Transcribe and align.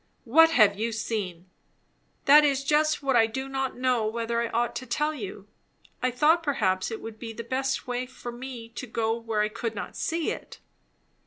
"What 0.25 0.49
have 0.49 0.79
you 0.79 0.91
seen?" 0.91 1.47
"That 2.25 2.43
is 2.43 2.63
just 2.63 3.03
what 3.03 3.15
I 3.15 3.27
do 3.27 3.47
not 3.47 3.77
know 3.77 4.07
whether 4.07 4.41
I 4.41 4.47
ought 4.49 4.75
to 4.77 4.87
tell 4.87 5.13
you. 5.13 5.47
I 6.01 6.09
thought, 6.09 6.41
perhaps 6.41 6.89
it 6.89 7.01
would 7.03 7.19
be 7.19 7.33
the 7.33 7.43
best 7.43 7.85
way 7.85 8.07
for 8.07 8.31
me 8.31 8.67
to 8.69 8.87
go 8.87 9.15
where 9.15 9.41
I 9.41 9.47
could 9.47 9.75
not 9.75 9.95
see 9.95 10.31
it." 10.31 10.57